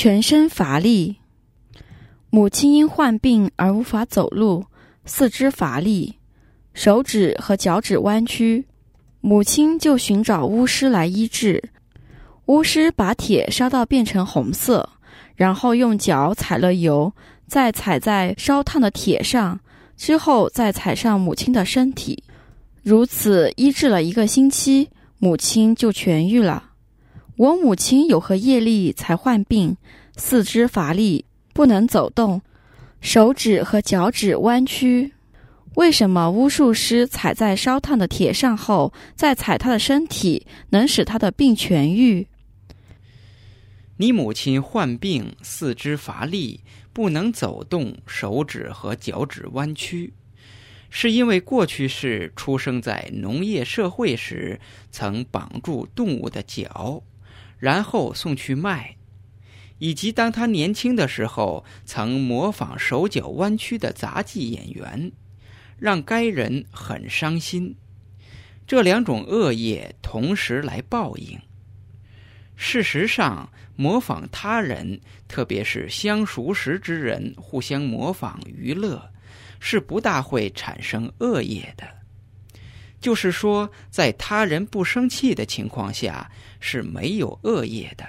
[0.00, 1.16] 全身乏力。
[2.30, 4.64] 母亲因患病而无法走路，
[5.04, 6.14] 四肢乏力，
[6.72, 8.64] 手指和脚趾弯曲，
[9.20, 11.60] 母亲就寻找巫师来医治。
[12.46, 14.88] 巫师把铁烧到变成红色，
[15.34, 17.12] 然后用脚踩了油，
[17.48, 19.58] 再踩在烧烫的铁上，
[19.96, 22.22] 之后再踩上母亲的身体，
[22.84, 26.67] 如此医治了一个星期，母亲就痊愈了。
[27.38, 29.76] 我母亲有何业力才患病，
[30.16, 31.24] 四肢乏力，
[31.54, 32.42] 不能走动，
[33.00, 35.12] 手指和脚趾弯曲？
[35.76, 42.26] 为什么巫术师踩在烧烫的铁上后，再踩他的身体，能使他的病痊愈？
[43.98, 46.58] 你母亲患病，四肢乏力，
[46.92, 50.12] 不能走动，手指和脚趾弯曲，
[50.90, 54.58] 是因为过去是出生在农业社会时，
[54.90, 57.00] 曾绑住动物的脚，
[57.58, 58.96] 然后送去卖，
[59.78, 65.12] 以及当他年轻的时候，曾模仿手脚弯曲的杂技演员，
[65.78, 67.76] 让该人很伤心。
[68.66, 71.38] 这两种恶业同时来报应。
[72.54, 79.10] 事实上，模仿他人，特别是相熟识之人，互相模仿娱乐，
[79.60, 81.97] 是不大会产生恶业的。
[83.00, 88.04] 就是说，在他人不生气的情况下是没有恶业的。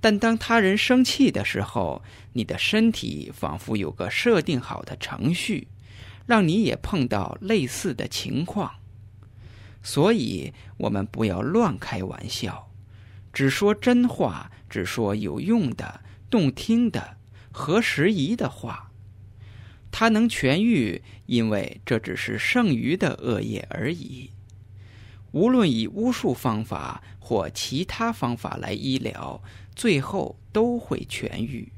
[0.00, 5.68] 但当他人生气的时候，你的身体仿佛有个设定好的程序，
[6.26, 8.72] 让你也碰到类似的情况。
[9.82, 12.70] 所以，我们不要乱开玩笑。
[13.32, 17.16] 只说真话，只说有用的、动听的、
[17.52, 18.90] 合时宜的话。
[19.98, 24.28] 他能痊愈，因为这只是剩余的恶业而已。
[25.32, 29.42] 无论以巫术方法或其他方法来医疗，
[29.74, 31.72] 最后都会痊愈。